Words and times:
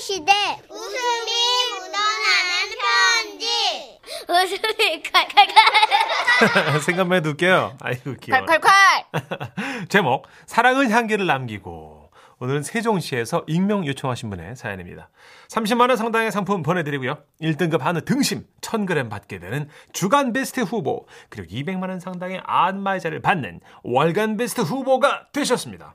시대 0.00 0.32
웃음이 0.68 1.30
묻어나는 1.70 3.38
편지 3.38 4.00
웃음이 4.28 5.02
칼칼칼 5.02 6.80
생각만 6.82 7.18
해도 7.18 7.30
웃겨요. 7.30 7.76
아이고 7.80 8.14
귀여워. 8.20 8.44
콸콸콸! 8.44 9.88
제목 9.88 10.26
사랑은 10.46 10.90
향기를 10.90 11.26
남기고 11.26 12.10
오늘은 12.40 12.62
세종시에서 12.64 13.44
익명 13.46 13.86
요청하신 13.86 14.28
분의 14.30 14.56
사연입니다. 14.56 15.08
30만 15.48 15.88
원 15.88 15.96
상당의 15.96 16.32
상품 16.32 16.62
보내드리고요. 16.62 17.18
1등급 17.40 17.78
한우 17.80 18.02
등심 18.02 18.44
1000g 18.60 19.08
받게 19.08 19.38
되는 19.38 19.68
주간 19.92 20.32
베스트 20.32 20.60
후보 20.60 21.06
그리고 21.30 21.48
200만 21.54 21.88
원 21.88 22.00
상당의 22.00 22.42
안마의자를 22.44 23.22
받는 23.22 23.60
월간 23.84 24.36
베스트 24.36 24.60
후보가 24.62 25.28
되셨습니다. 25.32 25.94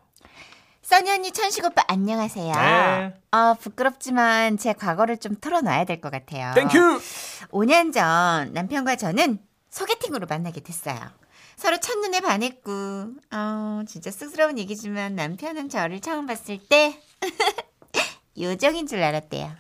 선희 0.90 1.12
언니, 1.12 1.32
천식 1.32 1.64
오빠, 1.66 1.84
안녕하세요. 1.88 2.52
네. 2.52 3.14
어, 3.32 3.54
부끄럽지만 3.54 4.58
제 4.58 4.74
과거를 4.74 5.18
좀 5.18 5.36
털어놔야 5.36 5.84
될 5.86 6.02
것 6.02 6.12
같아요. 6.12 6.52
Thank 6.56 6.80
you. 6.80 7.00
5년 7.52 7.94
전 7.94 8.54
남편과 8.54 8.96
저는 8.96 9.38
소개팅으로 9.70 10.26
만나게 10.28 10.62
됐어요. 10.62 10.96
서로 11.58 11.78
첫눈에 11.80 12.22
반했고, 12.22 12.72
어, 13.32 13.82
진짜 13.88 14.10
쑥스러운 14.10 14.58
얘기지만 14.58 15.14
남편은 15.14 15.70
저를 15.70 16.00
처음 16.00 16.26
봤을 16.26 16.58
때 16.58 17.00
요정인 18.40 18.88
줄 18.88 19.04
알았대요. 19.04 19.52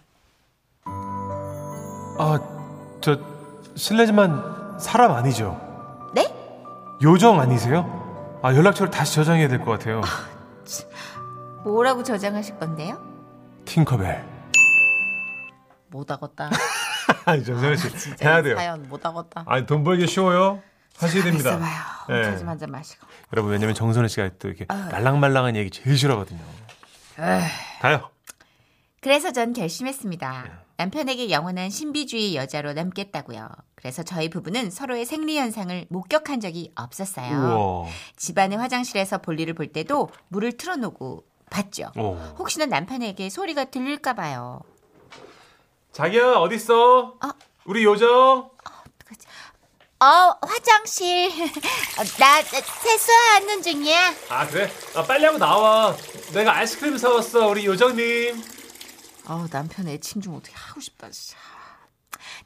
아, 2.17 2.39
저 3.01 3.19
실례지만 3.75 4.79
사람 4.79 5.11
아니죠? 5.11 5.61
네? 6.15 6.33
요정 7.03 7.39
아니세요? 7.39 8.39
아, 8.41 8.55
연락처를 8.55 8.89
다시 8.89 9.13
저장해야 9.13 9.47
될 9.47 9.59
것 9.63 9.69
같아요. 9.77 10.01
뭐라고 11.63 12.03
저장하실 12.03 12.57
건데요? 12.57 13.01
팅커벨. 13.65 14.23
못 15.89 16.09
하겠다. 16.09 16.49
아니, 17.25 17.43
정선혜 17.43 17.75
씨. 17.75 17.89
진짜 17.97 18.29
해야 18.29 18.39
이 18.39 18.43
돼요. 18.43 18.55
사연 18.55 18.87
못 18.87 19.05
하겠다. 19.05 19.43
아니, 19.47 19.65
돈 19.65 19.83
벌기 19.83 20.07
쉬워요? 20.07 20.61
하셔야 20.97 21.23
됩니다. 21.23 21.51
있어봐요. 21.51 21.71
예. 22.09 22.29
네. 22.29 22.37
좀 22.37 22.47
한잔 22.47 22.71
마시고. 22.71 23.05
여러분, 23.33 23.51
왜냐면 23.51 23.75
정선혜 23.75 24.07
씨가 24.07 24.29
또 24.39 24.47
이렇게 24.47 24.65
아. 24.69 24.89
말랑말랑한 24.91 25.55
얘기 25.55 25.69
제일 25.69 25.97
싫어하거든요. 25.97 26.39
가요. 27.81 28.09
그래서 29.01 29.31
전 29.31 29.53
결심했습니다. 29.53 30.45
남편에게 30.77 31.29
영원한 31.29 31.69
신비주의 31.69 32.35
여자로 32.35 32.73
남겠다고요. 32.73 33.49
그래서 33.75 34.03
저희 34.03 34.29
부부는 34.29 34.71
서로의 34.71 35.05
생리 35.05 35.37
현상을 35.37 35.85
목격한 35.89 36.39
적이 36.39 36.71
없었어요. 36.75 37.83
우와. 37.85 37.87
집안의 38.15 38.57
화장실에서 38.57 39.17
볼일을 39.19 39.53
볼 39.55 39.67
때도 39.67 40.09
물을 40.29 40.53
틀어놓고 40.53 41.25
봤죠. 41.49 41.91
오. 41.97 42.15
혹시나 42.37 42.65
남편에게 42.65 43.29
소리가 43.29 43.65
들릴까 43.65 44.13
봐요. 44.13 44.61
자기야, 45.91 46.33
어딨어? 46.33 47.15
어? 47.21 47.29
우리 47.65 47.83
요정? 47.83 48.49
어, 50.01 50.37
화장실. 50.41 51.29
나, 52.19 52.41
나 52.41 52.41
세수하는 52.43 53.61
중이야. 53.61 54.13
아, 54.29 54.47
그래? 54.47 54.71
아, 54.95 55.03
빨리 55.03 55.25
하고 55.25 55.37
나와. 55.37 55.93
내가 56.31 56.55
아이스크림 56.55 56.97
사왔어, 56.97 57.47
우리 57.47 57.65
요정님. 57.65 58.41
어, 59.25 59.45
남편 59.51 59.89
애칭 59.89 60.21
좀 60.21 60.35
어떻게 60.35 60.55
하고 60.55 60.79
싶다, 60.79 61.09
진짜. 61.09 61.37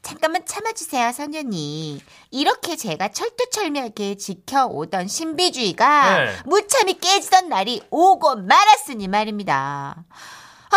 잠깐만 0.04 0.44
참아주세요, 0.44 1.12
선녀님. 1.12 1.98
이렇게 2.30 2.76
제가 2.76 3.08
철두철미하게 3.08 4.16
지켜오던 4.16 5.08
신비주의가 5.08 6.24
네. 6.24 6.32
무참히 6.44 7.00
깨지던 7.00 7.48
날이 7.48 7.82
오고 7.90 8.36
말았으니 8.36 9.08
말입니다. 9.08 10.04
아, 10.70 10.76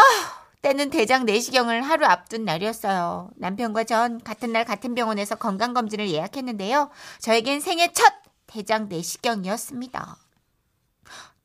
때는 0.61 0.89
대장 0.89 1.25
내시경을 1.25 1.81
하루 1.81 2.05
앞둔 2.05 2.45
날이었어요. 2.45 3.29
남편과 3.35 3.83
전 3.83 4.23
같은 4.23 4.53
날 4.53 4.63
같은 4.63 4.95
병원에서 4.95 5.35
건강검진을 5.35 6.09
예약했는데요. 6.09 6.89
저에겐 7.19 7.59
생애 7.59 7.91
첫 7.91 8.13
대장 8.47 8.87
내시경이었습니다. 8.87 10.17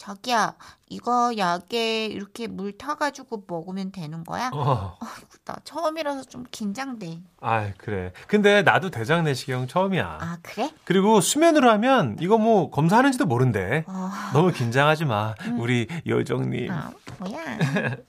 자기야, 0.03 0.57
이거 0.89 1.33
약에 1.39 2.07
이렇게 2.07 2.49
물 2.49 2.77
타가지고 2.77 3.45
먹으면 3.47 3.93
되는 3.93 4.25
거야? 4.25 4.51
어. 4.53 4.99
아이고, 5.01 5.29
나 5.45 5.55
처음이라서 5.63 6.25
좀 6.25 6.45
긴장돼. 6.51 7.21
아, 7.41 7.71
그래. 7.79 8.11
근데 8.27 8.63
나도 8.63 8.91
대장 8.91 9.23
내시경 9.23 9.69
처음이야. 9.69 10.19
아, 10.21 10.39
그래? 10.43 10.73
그리고 10.85 11.21
수면으로 11.21 11.71
하면 11.71 12.17
이거 12.19 12.37
뭐 12.37 12.69
검사하는지도 12.71 13.27
모른대. 13.27 13.85
어, 13.87 14.11
너무 14.33 14.51
긴장하지 14.51 15.05
마. 15.05 15.37
우리 15.57 15.87
요정님. 16.05 16.73
아, 16.73 16.91
뭐야. 17.21 17.59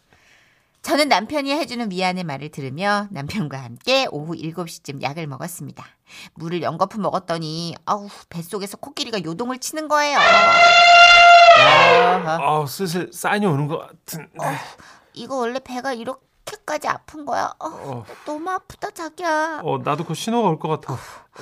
저는 0.81 1.07
남편이 1.09 1.51
해주는 1.51 1.87
미안의 1.89 2.23
말을 2.25 2.49
들으며 2.49 3.07
남편과 3.11 3.57
함께 3.57 4.05
오후 4.11 4.33
7시쯤 4.33 5.01
약을 5.01 5.27
먹었습니다. 5.27 5.85
물을 6.33 6.61
연거푸 6.61 6.99
먹었더니 6.99 7.75
아우 7.85 8.09
뱃속에서 8.29 8.77
코끼리가 8.77 9.23
요동을 9.23 9.59
치는 9.59 9.87
거예요. 9.87 10.17
아, 11.65 12.61
아, 12.61 12.65
슬슬 12.67 13.11
사인이 13.13 13.45
오는 13.45 13.67
것 13.67 13.79
같은데. 13.79 14.37
이거 15.13 15.35
원래 15.35 15.59
배가 15.59 15.93
이렇게까지 15.93 16.87
아픈 16.87 17.25
거야. 17.25 17.53
어, 17.59 17.67
어, 17.67 18.05
너무 18.25 18.49
아프다 18.49 18.91
자기야. 18.91 19.61
어, 19.63 19.77
나도 19.79 20.03
그 20.05 20.13
신호가 20.13 20.49
올 20.49 20.59
것 20.59 20.67
같아. 20.81 20.97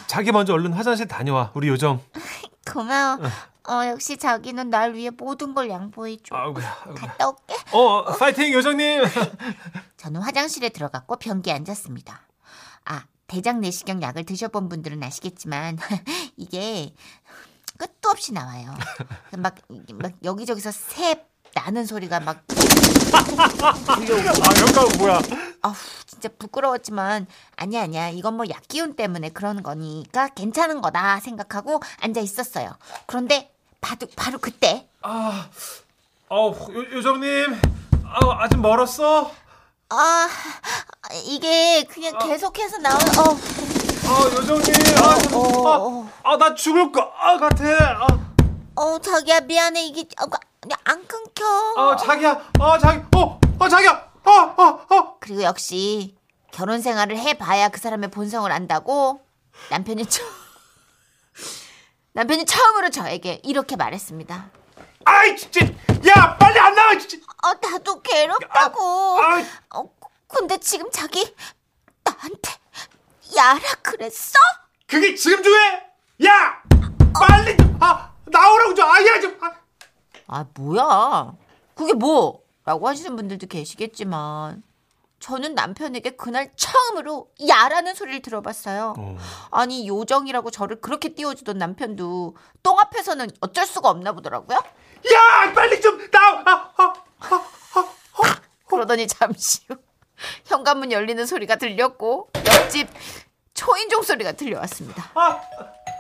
자기 0.08 0.32
먼저 0.32 0.54
얼른 0.54 0.74
화장실 0.74 1.08
다녀와. 1.08 1.52
우리 1.54 1.68
요정. 1.70 2.02
고마워. 2.72 3.20
어, 3.70 3.86
역시 3.88 4.18
자기는 4.18 4.70
날 4.70 4.94
위해 4.96 5.10
모든 5.12 5.54
걸 5.54 5.70
양보해줘. 5.70 6.36
아우야. 6.36 6.78
아우야. 6.86 6.96
갔다 6.96 7.30
올게. 7.30 7.56
어, 7.72 8.04
파이팅 8.18 8.52
요정님. 8.54 9.04
저는 9.98 10.22
화장실에 10.22 10.70
들어갔고 10.70 11.18
변기에 11.18 11.54
앉았습니다. 11.54 12.22
아, 12.86 13.04
대장 13.28 13.62
내시경 13.62 14.02
약을 14.02 14.26
드셔본 14.26 14.68
분들은 14.68 15.02
아시겠지만 15.04 15.78
이게 16.38 16.94
끝도 17.78 18.10
없이 18.10 18.34
나와요. 18.34 18.74
막, 19.38 19.56
막 19.94 20.12
여기저기서 20.24 20.72
새 20.72 21.26
나는 21.54 21.86
소리가 21.86 22.20
막 22.20 22.44
아, 23.14 23.94
효과가 23.94 24.98
뭐야? 24.98 25.20
아우 25.62 25.74
진짜 26.06 26.30
부끄러웠지만 26.40 27.28
아니야 27.56 27.84
아니야 27.84 28.10
이건 28.10 28.36
뭐 28.36 28.46
약 28.50 28.68
기운 28.68 28.96
때문에 28.96 29.30
그러는 29.30 29.62
거니까 29.64 30.30
괜찮은 30.30 30.82
거다 30.82 31.20
생각하고 31.20 31.82
앉아 32.02 32.22
있었어요. 32.22 32.76
그런데 33.06 33.52
바로 33.82 34.08
바로 34.16 34.38
그때 34.40 34.88
아, 35.02 35.48
어, 36.30 36.52
요, 36.52 36.92
요정님. 36.94 37.60
아, 38.06 38.44
아직 38.44 38.58
멀었어? 38.60 39.32
아 39.90 40.30
이게 41.26 41.84
그냥 41.84 42.18
계속해서 42.20 42.78
나오는 42.78 43.20
어 43.20 43.24
아, 44.08 44.24
요정님. 44.36 44.74
아, 44.98 45.36
어, 45.36 45.68
아, 45.68 45.78
어. 45.78 46.11
아, 46.24 46.38
나 46.38 46.54
죽을 46.54 46.92
것 46.92 47.02
아, 47.18 47.38
같아. 47.38 47.64
아, 48.06 48.08
어, 48.76 49.00
자기야, 49.00 49.42
미안해. 49.42 49.84
이게, 49.86 50.02
어, 50.22 50.26
안 50.84 51.06
끊겨. 51.08 51.46
아, 51.78 51.96
자기야. 51.96 52.52
아, 52.60 52.78
자기. 52.80 53.04
어, 53.16 53.40
어, 53.60 53.70
자기야. 53.70 54.12
어, 54.24 54.32
어, 54.32 54.86
어. 54.96 55.18
그리고 55.20 55.44
역시, 55.44 56.16
결혼 56.52 56.82
생활을 56.82 57.18
해봐야 57.18 57.70
그 57.70 57.80
사람의 57.80 58.12
본성을 58.12 58.52
안다고, 58.52 59.22
남편이 59.70 60.06
처, 60.06 60.24
남편이 62.14 62.46
처음으로 62.46 62.90
저에게 62.90 63.42
이렇게 63.44 63.76
말했습니다. 63.76 64.52
아이, 65.06 65.36
진짜. 65.36 65.66
야, 65.66 66.38
빨리 66.38 66.60
안 66.60 66.76
나와, 66.76 66.98
진짜. 66.98 67.18
어, 67.44 67.54
나도 67.54 68.02
괴롭다고. 68.02 68.82
아, 69.22 69.44
어, 69.76 69.90
근데 70.28 70.58
지금 70.60 70.90
자기, 70.92 71.36
나한테, 72.04 72.52
야라 73.36 73.60
그랬어? 73.82 74.34
그게 74.88 75.16
지금 75.16 75.42
중요해. 75.42 75.91
야, 76.26 76.62
빨리 77.14 77.58
좀. 77.58 77.78
아, 77.80 78.12
나오라고 78.26 78.74
좀. 78.76 78.86
아, 78.90 79.02
야, 79.06 79.20
좀. 79.20 79.38
아. 79.42 79.52
아, 80.28 80.46
뭐야. 80.54 81.34
그게 81.76 81.94
뭐? 81.94 82.42
라고 82.66 82.88
하시는 82.88 83.16
분들도 83.16 83.48
계시겠지만, 83.48 84.64
저는 85.20 85.56
남편에게 85.56 86.12
그날 86.12 86.52
처음으로 86.56 87.30
야라는 87.48 87.94
소리를 87.94 88.22
들어봤어요. 88.22 88.96
어. 88.98 89.18
아니, 89.52 89.88
요정이라고 89.88 90.52
저를 90.52 90.82
그렇게 90.82 91.10
띄워주던 91.14 91.58
남편도 91.58 92.36
똥 92.64 92.80
앞에서는 92.80 93.30
어쩔 93.42 93.66
수가 93.66 93.90
없나 93.90 94.14
보더라고요. 94.14 94.58
야, 94.58 95.54
빨리 95.54 95.80
좀 95.82 96.10
나와. 96.10 96.44
아, 96.46 96.74
아, 96.78 96.94
아. 97.30 98.42
그러더니 98.68 99.08
잠시 99.08 99.62
후 99.68 99.76
현관문 100.46 100.92
열리는 100.92 101.24
소리가 101.26 101.56
들렸고, 101.58 102.30
옆집 102.36 102.88
초인종 103.54 104.02
소리가 104.02 104.32
들려왔습니다. 104.34 105.12
아, 105.14 105.42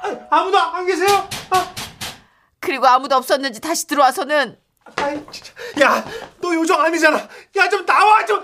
아, 0.01 0.27
아무도 0.30 0.57
안 0.57 0.86
계세요? 0.86 1.27
아, 1.51 1.74
그리고 2.59 2.88
아무도 2.88 3.15
없었는지 3.15 3.59
다시 3.62 3.88
들어와서는 3.88 4.59
아이, 4.98 5.24
진짜. 5.31 5.53
야, 5.81 6.06
너 6.39 6.53
요정 6.53 6.81
아니잖아. 6.81 7.18
야, 7.57 7.69
좀 7.69 7.86
나와 7.86 8.25
좀. 8.25 8.44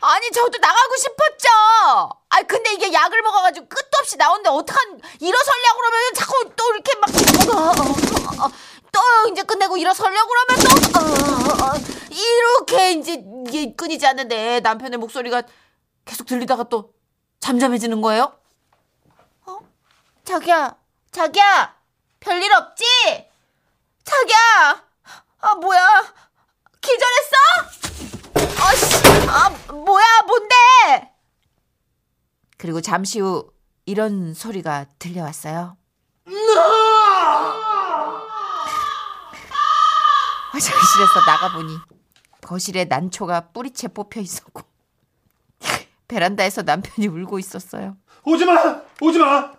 아니 0.00 0.30
저도 0.30 0.58
나가고 0.58 0.96
싶었죠. 0.96 1.48
아 2.28 2.42
근데 2.42 2.74
이게 2.74 2.92
약을 2.92 3.22
먹어가지고 3.22 3.66
끝도 3.68 3.88
없이 4.00 4.16
나오는데 4.16 4.50
어떡한 4.50 5.00
일어서려고 5.20 5.78
그러면 5.78 6.14
자꾸 6.14 6.52
또 6.54 6.64
이렇게 6.74 6.92
막 6.98 7.56
어, 7.56 7.62
어, 7.62 8.42
어, 8.42 8.46
어. 8.46 8.50
또 8.92 9.00
이제 9.32 9.42
끝내고 9.42 9.76
일어서려고 9.78 10.28
그러면 10.28 10.92
또 10.92 10.98
어, 11.00 11.68
어, 11.70 11.74
이렇게 12.10 12.92
이제 12.92 13.24
이게 13.48 13.74
끊이지 13.74 14.06
않는데 14.06 14.60
남편의 14.60 14.98
목소리가 14.98 15.42
계속 16.04 16.26
들리다가 16.26 16.64
또 16.64 16.92
잠잠해지는 17.40 18.02
거예요. 18.02 18.32
어? 20.26 20.28
자기야, 20.28 20.76
자기야, 21.12 21.76
별일 22.18 22.52
없지? 22.52 22.84
자기야, 24.02 24.84
아 25.38 25.54
뭐야, 25.54 26.14
기절했어? 26.80 27.36
아씨, 28.60 29.28
아 29.28 29.50
뭐야, 29.72 30.04
뭔데? 30.26 30.54
그리고 32.58 32.80
잠시 32.80 33.20
후 33.20 33.52
이런 33.84 34.34
소리가 34.34 34.86
들려왔어요. 34.98 35.76
화장실에서 40.50 41.20
나가보니 41.24 41.78
거실에 42.42 42.86
난초가 42.86 43.52
뿌리채 43.52 43.88
뽑혀 43.88 44.20
있었고 44.20 44.62
베란다에서 46.08 46.62
남편이 46.62 47.06
울고 47.08 47.38
있었어요. 47.38 47.96
오지 48.24 48.44
마! 48.44 48.82
오지 49.00 49.18
마! 49.18 49.55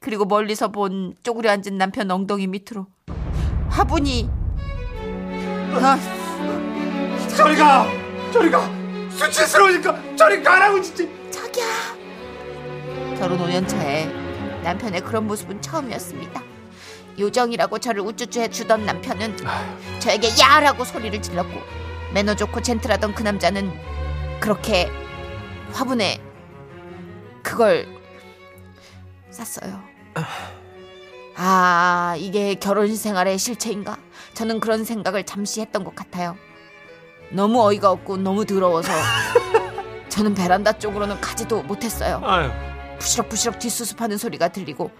그리고 0.00 0.24
멀리서 0.24 0.68
본 0.68 1.14
쪼그려 1.22 1.50
앉은 1.50 1.76
남편 1.78 2.10
엉덩이 2.10 2.46
밑으로 2.46 2.86
화분이 3.68 4.30
아, 5.76 5.98
저리 7.36 7.56
가! 7.56 7.86
저리 8.32 8.50
가! 8.50 8.68
수치스러우니까 9.10 10.16
저리 10.16 10.42
가라고 10.42 10.80
진짜! 10.80 11.04
자기야 11.30 11.64
결혼 13.18 13.38
5년 13.38 13.66
차에 13.68 14.06
남편의 14.62 15.02
그런 15.02 15.26
모습은 15.26 15.60
처음이었습니다. 15.60 16.42
요정이라고 17.18 17.78
저를 17.78 18.02
우쭈쭈 18.02 18.40
해주던 18.40 18.86
남편은 18.86 19.36
저에게 20.00 20.28
야라고 20.40 20.84
소리를 20.84 21.20
질렀고 21.22 21.60
매너 22.12 22.34
좋고 22.34 22.62
젠틀하던 22.62 23.14
그 23.14 23.22
남자는 23.22 23.70
그렇게 24.40 24.90
화분에 25.72 26.20
그걸 27.42 27.86
쌌어요. 29.34 29.82
아 31.36 32.14
이게 32.18 32.54
결혼 32.54 32.94
생활의 32.94 33.38
실체인가? 33.38 33.98
저는 34.34 34.60
그런 34.60 34.84
생각을 34.84 35.24
잠시 35.24 35.60
했던 35.60 35.82
것 35.84 35.94
같아요. 35.94 36.36
너무 37.32 37.60
어이가 37.62 37.90
없고 37.90 38.18
너무 38.18 38.46
더러워서 38.46 38.92
저는 40.08 40.34
베란다 40.34 40.72
쪽으로는 40.78 41.20
가지도 41.20 41.62
못했어요. 41.64 42.20
아유, 42.22 42.50
부시럭부시럭 42.98 43.58
뒷수습하는 43.58 44.16
소리가 44.16 44.48
들리고 44.48 44.90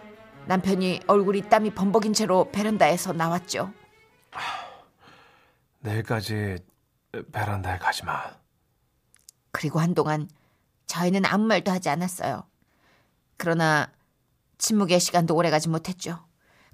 남편이 0.46 1.02
얼굴이 1.06 1.42
땀이 1.48 1.70
범벅인 1.70 2.12
채로 2.12 2.50
베란다에서 2.50 3.12
나왔죠. 3.12 3.72
내일까지 5.78 6.58
베란다에 7.32 7.78
가지 7.78 8.04
마. 8.04 8.24
그리고 9.52 9.78
한동안 9.78 10.28
저희는 10.86 11.24
아무 11.24 11.46
말도 11.46 11.70
하지 11.70 11.88
않았어요. 11.88 12.42
그러나 13.36 13.88
침묵의 14.58 15.00
시간도 15.00 15.34
오래가지 15.34 15.68
못했죠. 15.68 16.20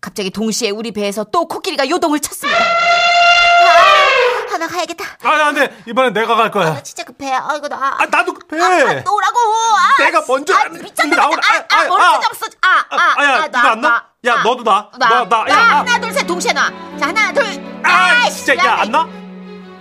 갑자기 0.00 0.30
동시에 0.30 0.70
우리 0.70 0.92
배에서 0.92 1.24
또 1.24 1.46
코끼리가 1.46 1.88
요동을 1.88 2.20
쳤습니다. 2.20 2.58
아, 2.58 4.52
하나 4.52 4.66
가야겠다. 4.66 5.04
아, 5.22 5.28
안 5.46 5.54
돼! 5.54 5.82
이번엔 5.86 6.12
내가 6.12 6.34
갈 6.34 6.50
거야. 6.50 6.70
나 6.74 6.82
진짜 6.82 7.04
급해. 7.04 7.32
아 7.32 7.54
이거 7.56 7.68
나. 7.68 7.96
아, 7.98 8.06
나도 8.06 8.32
급해! 8.34 8.60
아, 8.60 9.02
또 9.04 9.14
오라고. 9.14 9.38
아, 9.76 10.02
내가 10.02 10.22
먼저 10.26 10.54
아, 10.54 10.60
안- 10.62 10.72
미쳤나? 10.72 11.16
나오라. 11.16 11.40
아, 11.44 11.56
아, 11.76 11.80
아, 11.80 11.84
머리 11.84 12.02
아. 12.02 12.20
잡았어. 12.20 12.46
아, 12.62 12.84
아, 12.90 12.96
아, 13.20 13.24
야, 13.24 13.42
아, 13.42 13.46
이거 13.46 13.58
안 13.58 13.80
나? 13.80 14.04
야, 14.26 14.42
너도 14.42 14.64
나. 14.64 14.90
나, 14.98 15.08
나, 15.08 15.24
나, 15.28 15.44
나, 15.44 15.50
야, 15.50 15.56
나. 15.56 15.78
하나, 15.80 16.00
둘, 16.00 16.12
셋, 16.12 16.26
동시에 16.26 16.52
나. 16.52 16.70
자, 16.98 17.08
하나, 17.08 17.32
둘. 17.32 17.44
아, 17.84 18.28
진짜, 18.30 18.56
야, 18.56 18.80
안 18.80 18.90
나? 18.90 19.08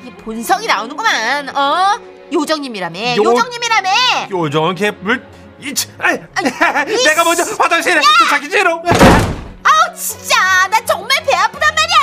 이게 0.02 0.16
본성이 0.18 0.68
나오는구만. 0.68 1.56
어? 1.56 2.00
요정님이라며. 2.32 3.00
요- 3.18 3.24
요정님이라며. 3.24 3.90
요정은 4.32 4.76
개뿔. 4.76 5.26
이치, 5.60 5.94
아이, 6.00 6.18
내가 7.04 7.24
먼저 7.24 7.44
화장실에 7.44 8.02
도착이지롱. 8.20 8.84
아우 9.64 9.96
진짜 9.96 10.68
나 10.70 10.84
정말 10.86 11.10
배 11.26 11.34
아프단 11.36 11.76
말이야. 11.76 12.00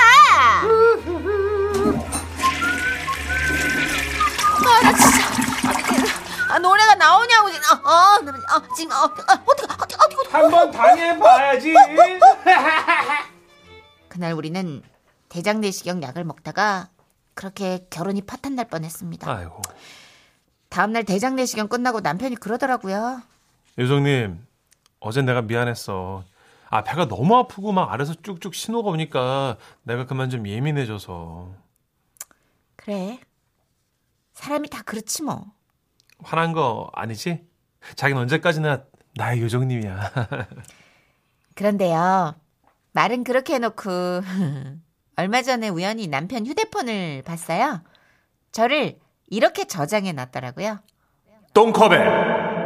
아나 4.67 4.93
진짜. 4.97 6.55
아 6.55 6.58
노래가 6.58 6.94
나오냐고 6.94 7.50
지금. 7.50 7.67
어, 7.85 7.91
어, 7.91 8.19
나- 8.20 8.32
어 8.32 8.62
지금 8.76 8.93
어, 8.93 9.05
어 9.05 9.11
어떻게 9.47 9.73
어떻게 9.73 9.73
어떻게 9.73 9.97
어떻게. 10.17 10.29
한번 10.37 10.70
당해봐야지. 10.70 11.75
그날 14.09 14.32
우리는 14.32 14.82
대장 15.29 15.61
내시경 15.61 16.02
약을 16.02 16.25
먹다가 16.25 16.88
그렇게 17.35 17.87
결혼이 17.91 18.23
파탄 18.23 18.55
날 18.55 18.67
뻔했습니다. 18.69 19.31
아이고. 19.31 19.61
다음날 20.69 21.05
대장 21.05 21.37
내시경 21.37 21.69
끝나고 21.69 22.00
남편이 22.00 22.37
그러더라고요. 22.37 23.23
요정님, 23.78 24.44
어제 25.00 25.23
내가 25.23 25.43
미안했어. 25.43 26.25
아, 26.69 26.82
배가 26.82 27.06
너무 27.06 27.37
아프고 27.37 27.73
막 27.73 27.93
아래서 27.93 28.14
쭉쭉 28.14 28.55
신호가 28.55 28.90
오니까 28.90 29.56
내가 29.82 30.06
그만 30.06 30.31
좀 30.31 30.46
예민해져서. 30.46 31.50
그래. 32.76 33.20
사람이 34.32 34.69
다 34.69 34.82
그렇지 34.82 35.23
뭐. 35.23 35.46
화난 36.23 36.52
거 36.52 36.90
아니지? 36.94 37.46
자긴 37.94 38.17
언제까지나 38.17 38.84
나의 39.14 39.43
요정님이야. 39.43 40.12
그런데요. 41.55 42.34
말은 42.93 43.25
그렇게 43.25 43.55
해놓고 43.55 43.90
얼마 45.17 45.43
전에 45.43 45.69
우연히 45.69 46.08
남편 46.08 46.46
휴대폰을 46.46 47.23
봤어요. 47.23 47.82
저를 48.52 48.99
이렇게 49.28 49.64
저장해 49.67 50.12
놨더라고요. 50.12 50.78
똥컵에. 51.55 52.65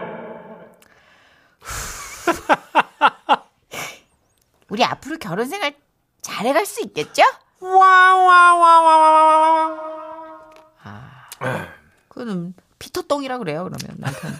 우리 4.70 4.84
앞으로 4.84 5.18
결혼 5.18 5.46
생활 5.46 5.74
잘해갈 6.22 6.64
수 6.64 6.80
있겠죠? 6.82 7.22
와와와와와. 7.60 9.10
그거는 12.08 12.54
피터 12.78 13.02
똥이라 13.02 13.38
그래요. 13.38 13.64
그러면 13.64 13.96
남편. 13.98 14.38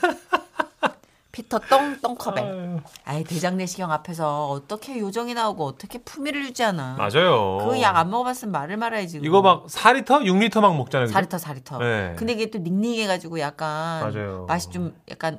피터 1.32 1.60
똥 1.70 2.00
똥컵에. 2.00 2.80
아이 3.04 3.22
대장 3.24 3.56
내시경 3.56 3.90
앞에서 3.92 4.48
어떻게 4.48 4.98
요정이 4.98 5.34
나오고 5.34 5.64
어떻게 5.64 5.98
품위를 5.98 6.44
유지하나. 6.46 6.96
맞아요. 6.96 7.58
그 7.58 7.80
약 7.80 7.96
안 7.96 8.10
먹어봤으면 8.10 8.52
말을 8.52 8.76
말아야지. 8.76 9.18
그거. 9.18 9.26
이거 9.28 9.42
막 9.42 9.66
4리터, 9.66 10.22
6리터 10.24 10.60
막 10.60 10.76
먹잖아요. 10.76 11.06
그죠? 11.06 11.18
4리터 11.18 11.38
4리터. 11.38 11.78
네. 11.78 12.14
근데 12.16 12.32
이게 12.32 12.50
또 12.50 12.58
닝닝해가지고 12.58 13.38
약간 13.40 14.12
맞아요. 14.12 14.44
맛이 14.48 14.70
좀 14.70 14.94
약간 15.10 15.38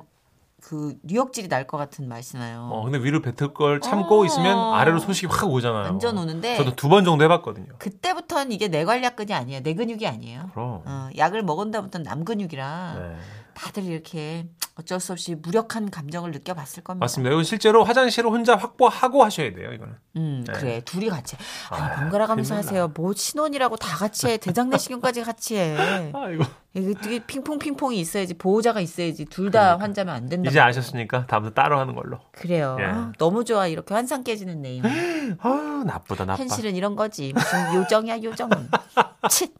그 0.72 0.94
뉴욕질이 1.02 1.48
날 1.48 1.66
것 1.66 1.76
같은 1.76 2.08
맛이 2.08 2.38
나요. 2.38 2.70
어, 2.72 2.82
근데 2.82 2.96
위로 2.98 3.20
뱉을 3.20 3.52
걸 3.52 3.80
참고 3.82 4.22
어. 4.22 4.24
있으면 4.24 4.72
아래로 4.72 5.00
소식이 5.00 5.26
확 5.30 5.50
오잖아요. 5.50 5.82
완전 5.84 6.16
오는데 6.16 6.56
저도 6.56 6.74
두 6.74 6.88
번 6.88 7.04
정도 7.04 7.22
해봤거든요. 7.24 7.66
그때부터는 7.78 8.52
이게 8.52 8.68
내 8.68 8.86
관략근이 8.86 9.34
아니에요. 9.34 9.62
내 9.62 9.74
근육이 9.74 10.06
아니에요. 10.06 10.48
그럼. 10.54 10.80
어, 10.86 11.08
약을 11.14 11.42
먹은 11.42 11.70
다부터는 11.72 12.04
남 12.04 12.24
근육이라 12.24 12.94
네. 12.98 13.16
다들 13.54 13.84
이렇게 13.84 14.46
어쩔 14.74 15.00
수 15.00 15.12
없이 15.12 15.34
무력한 15.34 15.90
감정을 15.90 16.30
느껴봤을 16.30 16.82
겁니다. 16.82 17.04
맞습니다. 17.04 17.30
이건 17.32 17.44
실제로 17.44 17.84
화장실을 17.84 18.30
혼자 18.30 18.56
확보하고 18.56 19.22
하셔야 19.22 19.52
돼요, 19.52 19.70
이거는. 19.72 19.94
음, 20.16 20.44
네. 20.46 20.52
그래. 20.54 20.80
둘이 20.84 21.08
같이. 21.10 21.36
아니, 21.70 21.82
아, 21.82 21.94
번갈아 21.96 22.26
가면서 22.26 22.54
하세요. 22.54 22.88
뭐 22.88 23.12
신혼이라고 23.12 23.76
다 23.76 23.96
같이 23.98 24.28
해. 24.28 24.38
대장 24.38 24.70
내시경까지 24.70 25.22
같이 25.24 25.56
해. 25.56 25.76
아이고. 26.14 26.44
이게 26.74 26.94
되게 26.94 27.18
핑퐁 27.18 27.58
핑퐁이 27.58 28.00
있어야지 28.00 28.32
보호자가 28.34 28.80
있어야지 28.80 29.26
둘다 29.26 29.76
환자면 29.78 30.14
안 30.14 30.28
된다. 30.30 30.48
이제 30.48 30.58
아셨으니까 30.58 31.26
다음부터 31.26 31.54
따로 31.54 31.78
하는 31.78 31.94
걸로. 31.94 32.18
그래요. 32.32 32.78
예. 32.80 32.84
아, 32.84 33.12
너무 33.18 33.44
좋아. 33.44 33.66
이렇게 33.66 33.92
환상 33.92 34.24
깨지는 34.24 34.62
네임. 34.62 34.82
아, 35.40 35.82
나쁘다, 35.84 36.24
나빠. 36.24 36.40
현실은 36.40 36.74
이런 36.76 36.96
거지. 36.96 37.34
무슨 37.34 37.74
요정이야, 37.74 38.22
요정은. 38.22 38.70
칫. 39.28 39.52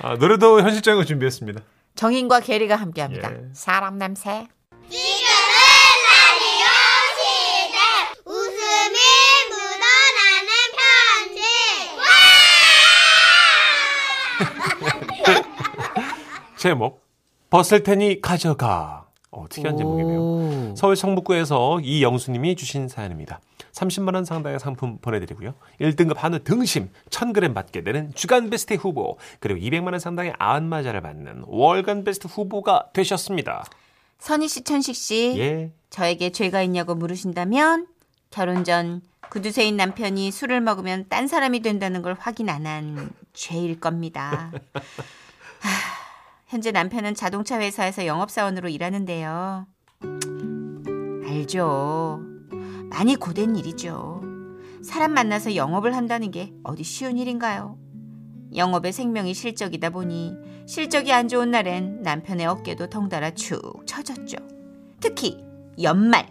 아, 0.00 0.14
노래도 0.14 0.60
현실적인 0.60 1.00
거 1.00 1.04
준비했습니다. 1.04 1.60
정인과 1.98 2.38
게리가 2.40 2.76
함께 2.76 3.02
합니다. 3.02 3.28
예. 3.32 3.38
사람 3.52 3.98
냄새. 3.98 4.46
지금은 4.88 5.02
라디오 6.06 6.64
시대 7.18 7.76
웃음이 8.24 8.98
묻어나는 9.50 10.48
편지 11.34 11.42
제목, 16.56 17.02
벗을 17.50 17.82
테니 17.82 18.20
가져가. 18.20 19.08
어, 19.32 19.46
특이한 19.50 19.76
제목이네요. 19.76 20.20
오. 20.20 20.74
서울 20.76 20.94
성북구에서 20.94 21.80
이영수님이 21.82 22.54
주신 22.54 22.86
사연입니다. 22.86 23.40
30만 23.78 24.14
원 24.14 24.24
상당의 24.24 24.58
상품 24.58 24.98
보내드리고요. 24.98 25.54
1등급 25.80 26.16
한우 26.16 26.40
등심 26.40 26.90
1000g 27.10 27.54
받게 27.54 27.82
되는 27.84 28.12
주간 28.14 28.50
베스트 28.50 28.74
후보 28.74 29.18
그리고 29.40 29.60
200만 29.60 29.92
원 29.92 30.00
상당의 30.00 30.34
안마자를 30.38 31.00
받는 31.00 31.44
월간 31.46 32.04
베스트 32.04 32.26
후보가 32.26 32.88
되셨습니다. 32.92 33.64
선희 34.18 34.48
씨, 34.48 34.64
천식 34.64 34.96
씨. 34.96 35.34
예. 35.38 35.72
저에게 35.90 36.30
죄가 36.30 36.62
있냐고 36.62 36.94
물으신다면 36.96 37.86
결혼 38.30 38.64
전 38.64 39.00
구두쇠인 39.30 39.76
남편이 39.76 40.30
술을 40.32 40.60
먹으면 40.60 41.06
딴 41.08 41.28
사람이 41.28 41.60
된다는 41.60 42.02
걸 42.02 42.16
확인 42.18 42.48
안 42.48 42.66
한 42.66 43.10
죄일 43.32 43.78
겁니다. 43.78 44.50
하, 45.60 45.70
현재 46.48 46.72
남편은 46.72 47.14
자동차 47.14 47.60
회사에서 47.60 48.06
영업사원으로 48.06 48.68
일하는데요. 48.68 49.66
알죠. 51.26 52.20
많이 52.90 53.16
고된 53.16 53.56
일이죠. 53.56 54.22
사람 54.82 55.12
만나서 55.12 55.56
영업을 55.56 55.94
한다는 55.96 56.30
게 56.30 56.52
어디 56.62 56.82
쉬운 56.82 57.18
일인가요? 57.18 57.78
영업의 58.54 58.92
생명이 58.92 59.34
실적이다 59.34 59.90
보니 59.90 60.34
실적이 60.66 61.12
안 61.12 61.28
좋은 61.28 61.50
날엔 61.50 62.02
남편의 62.02 62.46
어깨도 62.46 62.88
덩달아 62.88 63.32
축 63.32 63.60
처졌죠. 63.86 64.38
특히 65.00 65.38
연말. 65.82 66.26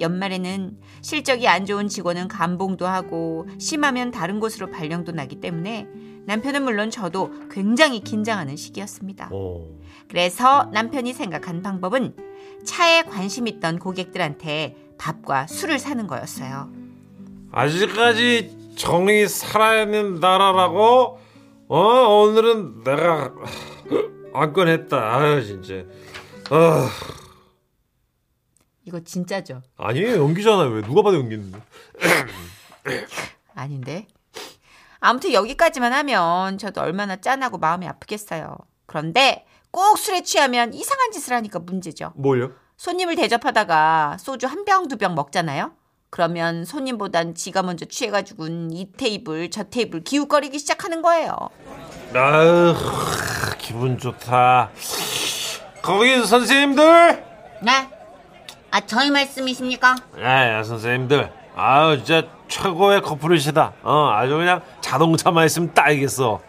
연말에는 0.00 0.78
실적이 1.02 1.48
안 1.48 1.66
좋은 1.66 1.88
직원은 1.88 2.28
감봉도 2.28 2.86
하고 2.86 3.48
심하면 3.58 4.12
다른 4.12 4.38
곳으로 4.38 4.70
발령도 4.70 5.10
나기 5.12 5.40
때문에 5.40 5.88
남편은 6.26 6.62
물론 6.62 6.90
저도 6.90 7.32
굉장히 7.50 8.00
긴장하는 8.00 8.54
시기였습니다. 8.54 9.28
오. 9.32 9.80
그래서 10.08 10.70
남편이 10.72 11.14
생각한 11.14 11.62
방법은 11.62 12.14
차에 12.64 13.02
관심 13.02 13.48
있던 13.48 13.78
고객들한테 13.78 14.76
밥과 14.98 15.46
술을 15.46 15.78
사는 15.78 16.06
거였어요. 16.06 16.70
아직까지 17.52 18.74
정이 18.76 19.26
살아있는 19.26 20.16
나라라고? 20.20 21.20
어 21.68 21.78
오늘은 21.78 22.84
내가 22.84 23.32
안 24.34 24.52
꺼냈다. 24.52 24.96
아유 25.16 25.44
진짜. 25.44 25.84
아 26.50 26.90
이거 28.84 29.00
진짜죠? 29.00 29.62
아니에요 29.76 30.22
연기잖아요 30.22 30.70
왜 30.70 30.80
누가 30.82 31.02
봐도 31.02 31.18
연기인데 31.18 31.60
아닌데. 33.54 34.06
아무튼 35.00 35.32
여기까지만 35.32 35.92
하면 35.92 36.58
저도 36.58 36.80
얼마나 36.80 37.16
짠하고 37.16 37.58
마음이 37.58 37.86
아프겠어요. 37.86 38.56
그런데 38.86 39.44
꼭 39.70 39.98
술에 39.98 40.22
취하면 40.22 40.72
이상한 40.74 41.12
짓을 41.12 41.34
하니까 41.34 41.58
문제죠. 41.58 42.12
뭘요? 42.16 42.52
손님을 42.78 43.16
대접하다가 43.16 44.16
소주 44.20 44.46
한 44.46 44.64
병, 44.64 44.86
두 44.86 44.96
병 44.96 45.14
먹잖아요? 45.16 45.72
그러면 46.10 46.64
손님보단 46.64 47.34
지가 47.34 47.62
먼저 47.62 47.84
취해가지고는 47.84 48.72
이 48.72 48.90
테이블, 48.96 49.50
저 49.50 49.64
테이블 49.64 50.02
기웃거리기 50.04 50.58
시작하는 50.60 51.02
거예요. 51.02 51.32
아유 52.14 52.74
기분 53.58 53.98
좋다. 53.98 54.70
거기 55.82 56.24
선생님들. 56.24 57.24
네? 57.62 57.88
아, 58.70 58.80
저희 58.86 59.10
말씀이십니까? 59.10 59.96
야, 60.20 60.48
야 60.58 60.62
선생님들. 60.62 61.30
아유 61.56 61.96
진짜 62.04 62.28
최고의 62.46 63.02
커플이시다. 63.02 63.72
어 63.82 64.10
아주 64.14 64.36
그냥 64.36 64.62
자동차만 64.80 65.44
있으면 65.46 65.74
딱이겠어. 65.74 66.40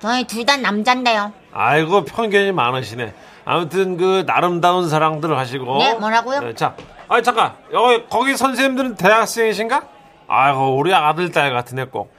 저희 0.00 0.24
둘 0.26 0.44
다 0.44 0.56
남잔데요. 0.56 1.32
아이고 1.52 2.04
편견이 2.04 2.52
많으시네. 2.52 3.14
아무튼 3.48 3.96
그 3.96 4.24
나름다운 4.26 4.90
사랑들 4.90 5.34
하시고. 5.38 5.78
네, 5.78 5.94
뭐라고요? 5.94 6.40
네, 6.40 6.54
자, 6.54 6.76
아 7.08 7.22
잠깐 7.22 7.54
여기 7.72 8.04
거기 8.10 8.36
선생님들은 8.36 8.96
대학생이신가? 8.96 9.88
아이고 10.28 10.76
우리 10.76 10.92
아들 10.92 11.32
딸 11.32 11.50
같은 11.54 11.78
애 11.78 11.86
꼭. 11.86 12.12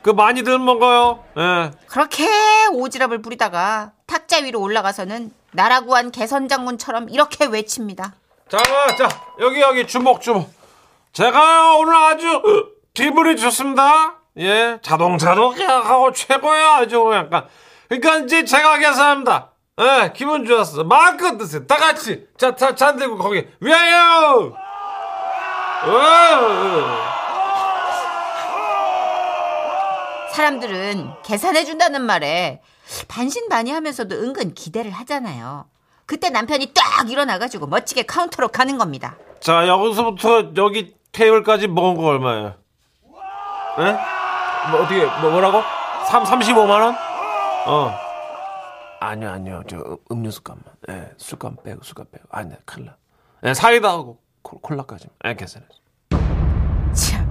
그 0.00 0.10
많이들 0.10 0.60
먹어요. 0.60 1.24
예. 1.38 1.72
그렇게 1.88 2.28
오지랖을 2.70 3.20
부리다가 3.20 3.90
탁자 4.06 4.36
위로 4.36 4.60
올라가서는 4.60 5.32
나라 5.50 5.80
구한 5.80 6.12
개선장군처럼 6.12 7.08
이렇게 7.08 7.46
외칩니다. 7.46 8.14
자, 8.48 8.58
자 8.96 9.08
여기 9.40 9.60
여기 9.60 9.88
주목 9.88 10.20
주목. 10.20 10.48
제가 11.12 11.78
오늘 11.78 11.96
아주 11.96 12.42
기분이 12.94 13.36
좋습니다. 13.36 14.18
예, 14.38 14.78
자동차도 14.82 15.50
계약하고 15.50 16.12
최고야 16.12 16.76
아주 16.76 17.10
약간. 17.12 17.48
그러니까 17.88 18.18
이제 18.18 18.44
제가 18.44 18.78
계산합니다. 18.78 19.50
예, 19.78 20.12
기분 20.14 20.46
좋았어. 20.46 20.84
마음껏 20.84 21.36
드세요. 21.36 21.66
다 21.66 21.76
같이. 21.76 22.26
자, 22.38 22.56
자, 22.56 22.74
잔 22.74 22.96
들고 22.96 23.18
거기 23.18 23.46
위하여. 23.60 24.52
오! 25.86 25.90
사람들은 30.32 31.10
계산해준다는 31.24 32.02
말에 32.02 32.62
반신반의하면서도 33.08 34.14
은근 34.16 34.54
기대를 34.54 34.90
하잖아요. 34.92 35.66
그때 36.06 36.30
남편이 36.30 36.72
딱 36.72 37.10
일어나가지고 37.10 37.66
멋지게 37.66 38.04
카운터로 38.04 38.48
가는 38.48 38.78
겁니다. 38.78 39.16
자, 39.40 39.68
여기서부터 39.68 40.52
여기 40.56 40.94
테이블까지 41.12 41.68
먹은 41.68 41.96
거 41.96 42.06
얼마예요? 42.06 42.54
예? 43.78 43.98
뭐 44.70 44.80
어떻게 44.82 45.04
뭐, 45.20 45.30
뭐라고? 45.30 45.62
3 46.08 46.22
35만 46.24 46.70
원? 46.70 46.96
어. 47.66 48.05
아니요, 49.00 49.30
아니요. 49.30 49.62
저 49.68 49.76
음- 49.78 49.96
음료수 50.10 50.42
값만. 50.42 50.64
예, 50.90 51.10
술값 51.18 51.62
빼고 51.62 51.82
술값 51.82 52.10
빼고. 52.10 52.24
아니, 52.30 52.50
네, 52.50 52.58
나. 52.84 52.96
예, 53.44 53.54
사이다 53.54 53.88
하고 53.90 54.20
콜- 54.42 54.60
콜라까지. 54.60 55.08
예, 55.24 55.34
계산했어. 55.34 55.74
참. 56.94 57.26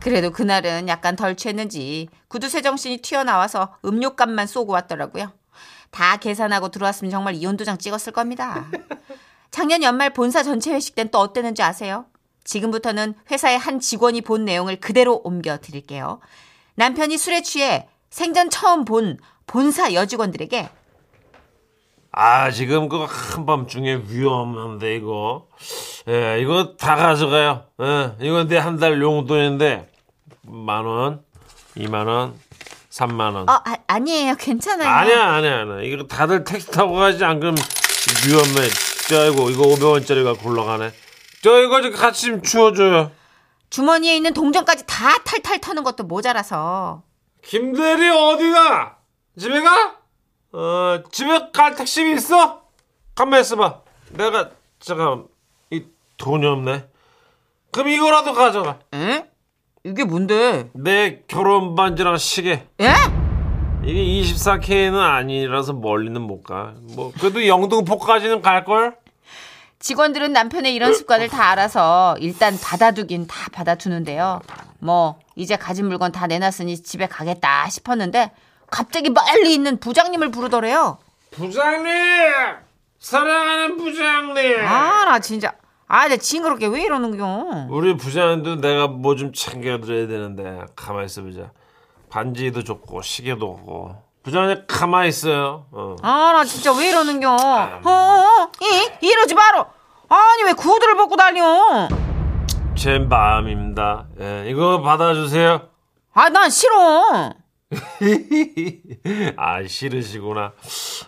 그래도 0.00 0.30
그날은 0.30 0.88
약간 0.88 1.16
덜 1.16 1.36
취했는지 1.36 2.08
구두쇠 2.28 2.62
정신이 2.62 2.98
튀어나와서 2.98 3.76
음료값만 3.84 4.46
쏘고 4.46 4.72
왔더라고요. 4.72 5.32
다 5.90 6.16
계산하고 6.18 6.68
들어왔으면 6.70 7.10
정말 7.10 7.34
이혼도장 7.34 7.78
찍었을 7.78 8.12
겁니다. 8.12 8.66
작년 9.50 9.82
연말 9.82 10.12
본사 10.12 10.42
전체 10.42 10.72
회식 10.72 10.94
땐또 10.94 11.18
어땠는지 11.18 11.62
아세요? 11.62 12.06
지금부터는 12.44 13.14
회사의 13.30 13.58
한 13.58 13.80
직원이 13.80 14.20
본 14.20 14.44
내용을 14.44 14.80
그대로 14.80 15.20
옮겨 15.24 15.58
드릴게요. 15.58 16.20
남편이 16.76 17.18
술에 17.18 17.42
취해 17.42 17.88
생전 18.10 18.50
처음 18.50 18.84
본 18.84 19.18
본사 19.46 19.92
여직원들에게 19.94 20.68
아, 22.12 22.50
지금 22.50 22.88
그 22.88 23.04
한밤중에 23.08 24.02
위험한데 24.08 24.96
이거. 24.96 25.46
예, 26.08 26.40
이거 26.40 26.74
다 26.76 26.96
가져가요. 26.96 27.64
예, 27.80 28.12
이건 28.20 28.48
내 28.48 28.56
한 28.58 28.78
달 28.78 29.00
용돈인데 29.00 29.88
만 30.42 30.84
원, 30.84 31.22
이만 31.76 32.06
원, 32.08 32.34
삼만 32.90 33.34
원. 33.34 33.48
어, 33.48 33.60
아, 33.86 33.98
니에요 33.98 34.34
괜찮아요. 34.36 34.88
아니야, 34.88 35.32
아니야, 35.34 35.60
아니야. 35.60 35.82
이거 35.82 36.04
다들 36.06 36.44
택시 36.44 36.70
타고 36.70 36.94
가지 36.94 37.24
안 37.24 37.38
그러면 37.40 37.62
위험해. 38.26 38.68
저 39.08 39.26
이거 39.30 39.50
이거 39.50 39.62
500원짜리가 39.64 40.38
굴러가네. 40.40 40.90
저 41.42 41.62
이거 41.62 41.80
좀 41.82 41.92
같이 41.92 42.26
좀 42.26 42.42
주워줘요. 42.42 43.10
주머니에 43.70 44.16
있는 44.16 44.32
동전까지 44.32 44.84
다 44.86 45.18
탈탈 45.24 45.60
터는 45.60 45.84
것도 45.84 46.04
모자라서 46.04 47.02
김대리 47.44 48.08
어디가? 48.08 48.96
집에 49.38 49.60
가? 49.60 49.97
어, 50.52 51.02
집에 51.12 51.50
갈 51.52 51.74
택시 51.74 52.10
있어? 52.12 52.62
가만 53.14 53.40
있어봐. 53.40 53.80
내가 54.10 54.50
잠깐 54.80 55.24
이 55.70 55.84
돈이 56.16 56.46
없네. 56.46 56.88
그럼 57.70 57.88
이거라도 57.88 58.32
가져가. 58.32 58.78
에? 58.94 59.26
이게 59.84 60.04
뭔데? 60.04 60.70
내 60.74 61.22
결혼 61.28 61.74
반지랑 61.74 62.16
시계. 62.16 62.66
예? 62.80 62.88
이게 63.84 64.22
24K는 64.22 64.98
아니라서 64.98 65.72
멀리는 65.74 66.20
못 66.20 66.42
가. 66.42 66.74
뭐 66.94 67.12
그래도 67.18 67.46
영등포까지는 67.46 68.42
갈 68.42 68.64
걸. 68.64 68.96
직원들은 69.80 70.32
남편의 70.32 70.74
이런 70.74 70.92
습관을 70.92 71.28
다 71.28 71.50
알아서 71.50 72.16
일단 72.18 72.58
받아두긴 72.60 73.28
다 73.28 73.48
받아두는데요. 73.52 74.40
뭐 74.80 75.20
이제 75.36 75.56
가진 75.56 75.86
물건 75.86 76.10
다 76.10 76.26
내놨으니 76.26 76.82
집에 76.82 77.06
가겠다 77.06 77.68
싶었는데 77.68 78.32
갑자기 78.70 79.10
멀리 79.10 79.54
있는 79.54 79.78
부장님을 79.80 80.30
부르더래요. 80.30 80.98
부장님, 81.30 81.86
사랑하는 82.98 83.76
부장님. 83.76 84.66
아 84.66 85.04
나 85.04 85.18
진짜 85.20 85.52
아 85.88 86.08
나 86.08 86.16
징그럽게 86.16 86.66
왜 86.66 86.82
이러는겨? 86.82 87.66
우리 87.70 87.96
부장님도 87.96 88.56
내가 88.60 88.88
뭐 88.88 89.14
좀 89.16 89.32
챙겨드려야 89.32 90.06
되는데 90.06 90.60
가만히 90.76 91.06
있어보자. 91.06 91.50
반지도 92.10 92.64
좋고 92.64 93.02
시계도 93.02 93.46
없고 93.46 94.02
부장님 94.22 94.64
가만히 94.66 95.08
있어요. 95.08 95.66
어. 95.72 95.96
아 96.02 96.32
나 96.32 96.44
진짜 96.44 96.72
왜 96.72 96.88
이러는겨? 96.88 97.30
어, 97.30 97.80
어, 97.84 98.50
이 98.62 99.06
이러지 99.06 99.34
마라. 99.34 99.66
아니 100.10 100.42
왜 100.44 100.52
구두를 100.52 100.96
벗고 100.96 101.16
다녀? 101.16 101.88
제 102.76 102.98
마음입니다. 102.98 104.06
예, 104.20 104.44
이거 104.48 104.80
받아주세요. 104.82 105.68
아 106.14 106.28
난 106.30 106.50
싫어. 106.50 107.32
아 109.36 109.62
싫으시구나. 109.66 110.52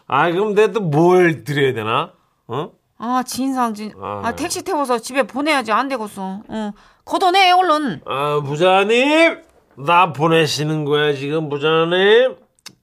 아 0.07 0.31
그럼 0.31 0.55
내가 0.55 0.73
또 0.73 0.81
뭘 0.81 1.45
드려야 1.45 1.73
되나? 1.73 2.13
어? 2.49 2.73
아 2.99 3.23
진상 3.27 3.75
진. 3.75 3.93
아, 4.01 4.23
아 4.25 4.37
택시 4.37 4.63
태워서 4.63 4.99
집에 4.99 5.23
보내야지 5.23 5.73
안 5.73 5.89
되겠어. 5.89 6.43
응 6.51 6.73
걷어내 7.05 7.51
얼른. 7.53 8.03
아 8.07 8.41
부장님 8.45 9.43
나 9.77 10.13
보내시는 10.13 10.85
거야 10.85 11.15
지금 11.15 11.49
부장님? 11.49 12.37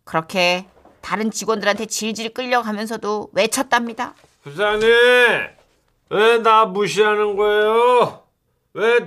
그렇게 0.03 0.65
다른 1.01 1.29
직원들한테 1.31 1.85
질질 1.85 2.33
끌려가면서도 2.33 3.29
외쳤답니다. 3.33 4.15
부장님 4.43 4.87
왜 6.09 6.37
나 6.41 6.65
무시하는 6.65 7.35
거예요? 7.35 8.23
왜 8.73 8.99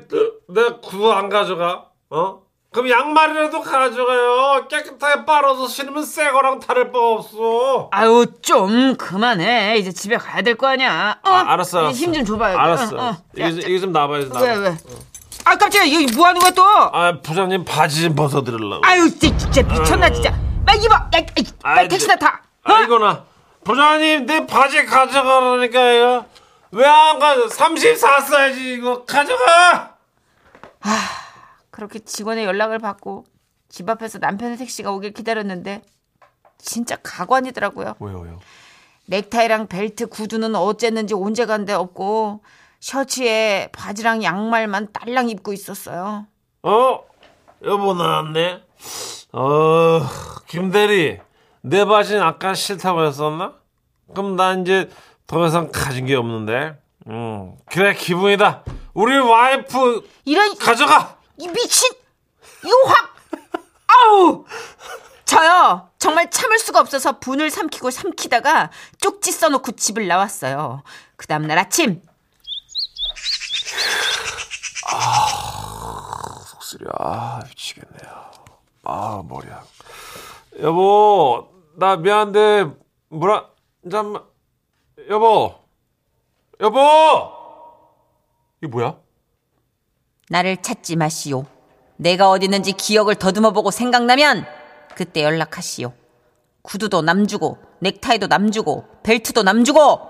내 0.48 0.62
구두 0.82 1.10
안 1.12 1.28
가져가? 1.28 1.88
어? 2.10 2.42
그럼 2.72 2.88
양말이라도 2.88 3.62
가져가요. 3.62 4.68
깨끗하게 4.68 5.24
빨아서 5.24 5.66
신으면 5.66 6.04
새 6.04 6.30
거랑 6.30 6.60
다를 6.60 6.92
바 6.92 6.98
없어. 7.00 7.88
아유 7.90 8.26
좀 8.42 8.94
그만해. 8.96 9.76
이제 9.78 9.90
집에 9.92 10.16
가야 10.16 10.42
될 10.42 10.54
거 10.56 10.68
아니야. 10.68 11.18
어? 11.24 11.30
아, 11.30 11.52
알았어, 11.52 11.78
알았어. 11.80 11.96
힘 11.96 12.12
좀 12.12 12.24
줘봐요. 12.24 12.56
알았어. 12.56 12.96
어, 12.96 13.02
어. 13.10 13.16
이게, 13.36 13.78
좀- 13.80 13.90
나봐요. 13.92 14.28
나봐. 14.28 14.40
왜? 14.40 14.76
아 15.44 15.56
깜짝이야. 15.56 15.82
이거 16.00 16.16
뭐 16.16 16.26
하는 16.28 16.40
거야 16.40 16.50
또? 16.52 16.62
아, 16.64 17.18
부장님 17.20 17.64
바지 17.64 18.02
좀 18.02 18.14
벗어드리려고. 18.14 18.82
아유 18.86 19.10
진짜, 19.18 19.36
진짜 19.36 19.62
미쳤나 19.62 20.08
진짜. 20.10 20.32
빨리 20.64 20.82
입어. 20.84 20.94
야, 20.94 21.08
아, 21.64 21.88
택시나 21.88 22.14
타. 22.16 22.40
어? 22.68 22.72
아이거나. 22.72 23.24
부장님, 23.64 24.26
내 24.26 24.46
바지 24.46 24.84
가져가라니까요. 24.86 26.24
왜 26.72 26.86
안 26.86 27.18
가져? 27.18 27.46
34사이즈 27.48 28.56
이거 28.58 29.04
가져가! 29.04 29.96
그렇게 31.80 31.99
직원의 31.99 32.44
연락을 32.44 32.78
받고 32.78 33.25
집 33.70 33.88
앞에서 33.88 34.18
남편의 34.18 34.58
택시가 34.58 34.92
오길 34.92 35.14
기다렸는데 35.14 35.80
진짜 36.58 36.96
가관이더라고요. 37.02 37.94
왜요, 38.00 38.18
왜요? 38.20 38.38
넥타이랑 39.06 39.66
벨트, 39.68 40.06
구두는 40.06 40.54
어쨌는지 40.56 41.14
온데간데 41.14 41.72
없고 41.72 42.42
셔츠에 42.80 43.70
바지랑 43.72 44.22
양말만 44.22 44.92
딸랑 44.92 45.30
입고 45.30 45.54
있었어요. 45.54 46.26
어? 46.62 47.00
여보 47.64 47.94
나왔네. 47.94 48.62
어, 49.32 50.00
김대리, 50.49 51.18
내 51.62 51.87
바지는 51.87 52.20
아까 52.20 52.52
싫다고 52.52 53.06
했었나? 53.06 53.54
그럼 54.12 54.37
나 54.37 54.52
이제 54.52 54.90
더 55.26 55.46
이상 55.46 55.70
가진 55.72 56.04
게 56.04 56.14
없는데. 56.14 56.78
음, 57.06 57.54
그래 57.64 57.94
기분이다. 57.94 58.64
우리 58.92 59.18
와이프 59.18 60.06
이런 60.26 60.58
가져가. 60.58 61.19
이 61.40 61.49
미친 61.49 61.88
확 62.87 63.16
아우 63.87 64.44
저요 65.25 65.88
정말 65.99 66.30
참을 66.30 66.59
수가 66.59 66.80
없어서 66.80 67.18
분을 67.18 67.50
삼키고 67.50 67.90
삼키다가 67.90 68.70
쪽지 69.00 69.32
써놓고 69.32 69.73
집을 69.73 70.06
나왔어요. 70.06 70.82
그 71.16 71.26
다음날 71.26 71.59
아침 71.59 72.02
목소리 76.54 76.85
아 76.99 77.40
미치겠네요. 77.49 78.30
아 78.85 79.23
머리야. 79.26 79.64
여보, 80.61 81.49
나 81.76 81.97
미안한데 81.97 82.70
뭐라 83.09 83.49
잠만. 83.90 84.23
여보, 85.09 85.54
여보. 86.61 86.78
이게 88.62 88.70
뭐야? 88.70 88.99
나를 90.30 90.58
찾지 90.58 90.94
마시오. 90.94 91.44
내가 91.96 92.30
어디 92.30 92.44
있는지 92.46 92.72
기억을 92.72 93.16
더듬어 93.16 93.50
보고 93.50 93.72
생각나면 93.72 94.46
그때 94.94 95.25
연락하시오. 95.25 95.92
구두도 96.62 97.02
남주고 97.02 97.58
넥타이도 97.80 98.28
남주고 98.28 98.84
벨트도 99.02 99.42
남주고 99.42 100.00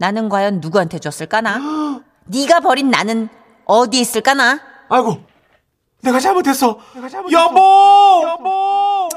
나는 0.00 0.28
과연 0.28 0.60
누구한테 0.60 0.98
줬을까나? 0.98 1.58
네가 2.26 2.58
버린 2.60 2.90
나는 2.90 3.28
어디 3.66 4.00
있을까나? 4.00 4.60
아이고, 4.88 5.22
내가 6.02 6.18
잘못했어. 6.18 6.78
여보, 7.30 8.22
여보. 8.28 9.08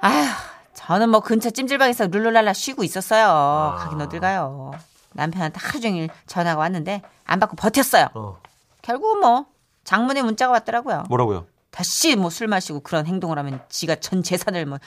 아휴, 0.00 0.26
저는 0.74 1.08
뭐 1.08 1.20
근처 1.20 1.48
찜질방에서 1.50 2.08
룰루랄라 2.08 2.52
쉬고 2.52 2.84
있었어요. 2.84 3.74
가긴 3.78 4.00
어딜 4.02 4.20
가요. 4.20 4.72
남편한테 5.14 5.58
하루 5.60 5.80
종일 5.80 6.08
전화가 6.26 6.60
왔는데 6.60 7.02
안 7.24 7.40
받고 7.40 7.56
버텼어요. 7.56 8.08
어. 8.14 8.38
결국은 8.82 9.20
뭐 9.20 9.46
장문의 9.84 10.22
문자가 10.22 10.52
왔더라고요. 10.52 11.04
뭐라고요? 11.08 11.46
다시 11.70 12.16
뭐 12.16 12.30
술 12.30 12.46
마시고 12.48 12.80
그런 12.80 13.06
행동을 13.06 13.38
하면 13.38 13.62
지가 13.68 13.96
전 13.96 14.22
재산을 14.22 14.66
뭐 14.66 14.78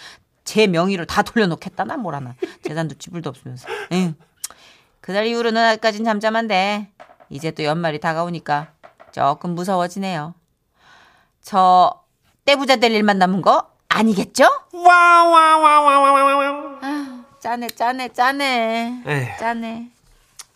제 0.43 0.65
명의로 0.65 1.05
다 1.05 1.21
돌려놓겠다나 1.21 1.97
뭐라나 1.97 2.33
재산도 2.63 2.95
쥐불도 2.95 3.29
없으면서 3.29 3.67
에휴. 3.91 4.13
그날 4.99 5.27
이후로는 5.27 5.61
아직까진 5.63 6.03
잠잠한데 6.03 6.89
이제 7.29 7.51
또 7.51 7.63
연말이 7.63 7.99
다가오니까 7.99 8.71
조금 9.11 9.51
무서워지네요 9.51 10.33
저 11.43 11.93
떼부자 12.45 12.77
될 12.77 12.91
일만 12.91 13.19
남은 13.19 13.43
거 13.43 13.69
아니겠죠? 13.87 14.45
와와와와와와. 14.73 16.79
아, 16.81 17.23
짜네 17.39 17.67
짜네 17.67 18.09
짜네 18.09 19.03
에휴. 19.05 19.37
짜네 19.39 19.91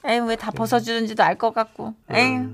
에휴 0.06 0.26
왜다 0.26 0.50
벗어주는지도 0.52 1.24
알 1.24 1.38
것 1.38 1.54
같고 1.54 1.94
에휴 2.12 2.50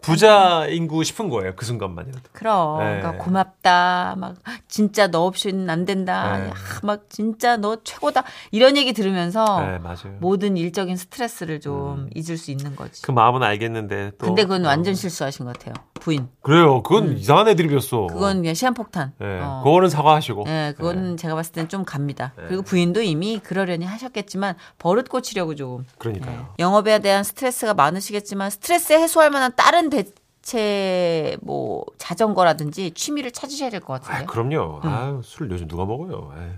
부자인구 0.00 1.04
싶은 1.04 1.28
거예요. 1.28 1.54
그 1.56 1.64
순간만이라도. 1.64 2.22
그럼 2.32 2.78
네. 2.78 2.98
그러니까 3.00 3.24
고맙다 3.24 4.14
막 4.18 4.36
진짜 4.68 5.06
너 5.08 5.24
없이는 5.26 5.68
안 5.68 5.84
된다 5.84 6.38
네. 6.38 6.50
아, 6.50 6.54
막 6.82 7.10
진짜 7.10 7.56
너 7.56 7.76
최고다 7.82 8.24
이런 8.50 8.76
얘기 8.76 8.92
들으면서 8.92 9.44
네, 9.60 9.78
맞아요. 9.78 10.16
모든 10.20 10.56
일적인 10.56 10.96
스트레스를 10.96 11.60
좀 11.60 12.08
잊을 12.14 12.36
수 12.36 12.50
있는 12.50 12.76
거지 12.76 13.02
그 13.02 13.10
마음은 13.10 13.42
알겠는데 13.42 14.12
또. 14.18 14.26
근데 14.26 14.42
그건 14.42 14.64
어. 14.64 14.68
완전 14.68 14.94
실수하신 14.94 15.46
것 15.46 15.58
같아요 15.58 15.74
부인 16.00 16.28
그래요. 16.42 16.82
그건 16.82 17.18
이상한 17.18 17.48
애드립이었어. 17.48 18.06
그건 18.06 18.40
그냥 18.40 18.54
시한폭탄 18.54 19.12
네, 19.18 19.40
어. 19.42 19.62
그거는 19.64 19.88
사과하시고. 19.90 20.44
네, 20.44 20.72
그건 20.76 21.16
제가 21.16 21.34
봤을 21.34 21.52
땐 21.52 21.68
좀 21.68 21.84
갑니다. 21.84 22.32
그리고 22.46 22.62
부인도 22.62 23.02
이미 23.02 23.38
그러려니 23.40 23.84
하셨겠지만 23.84 24.54
버릇 24.78 25.08
고치려고 25.08 25.54
좀 25.54 25.84
그러니까요. 25.98 26.54
영업에 26.58 27.00
대한 27.00 27.24
스트레스가 27.24 27.74
많으시겠지만 27.74 28.48
스트레스 28.50 28.92
해소할 28.92 29.30
만한 29.30 29.52
다른 29.56 29.87
대체 29.90 31.36
뭐 31.42 31.84
자전거라든지 31.98 32.92
취미를 32.92 33.30
찾으셔야 33.30 33.70
될것 33.70 34.02
아, 34.08 34.08
같은데요. 34.12 34.26
그럼요. 34.26 34.80
아유, 34.82 35.20
술 35.24 35.50
요즘 35.50 35.68
누가 35.68 35.84
먹어요. 35.84 36.32
아유, 36.36 36.50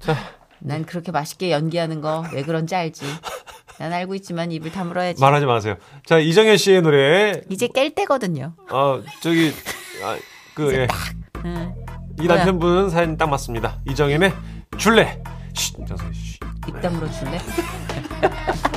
참. 0.00 0.16
난 0.60 0.84
그렇게 0.84 1.12
맛있게 1.12 1.50
연기하는 1.52 2.00
거 2.00 2.24
왜 2.32 2.42
그런지 2.42 2.74
알지. 2.74 3.04
난 3.78 3.92
알고 3.92 4.14
있지만 4.16 4.50
입을 4.50 4.72
다물어야지. 4.72 5.20
말하지 5.20 5.46
마세요. 5.46 5.76
자, 6.04 6.18
이정현 6.18 6.56
씨의 6.56 6.82
노래. 6.82 7.40
이제 7.48 7.68
깰 7.68 7.94
때거든요. 7.94 8.54
어, 8.70 9.00
저기, 9.22 9.52
아, 10.02 10.16
그, 10.54 10.74
예. 10.74 10.88
응. 11.44 11.72
이 12.20 12.26
남편분 12.26 12.90
사연 12.90 13.16
딱 13.16 13.28
맞습니다. 13.30 13.78
이정현의 13.88 14.32
줄래. 14.78 15.22
쉿, 15.54 15.86
저, 15.86 15.94
쉿. 15.96 16.38
입 16.68 16.82
다물어 16.82 17.08
줄래? 17.12 17.38